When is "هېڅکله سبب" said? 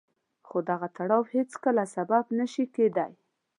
1.35-2.23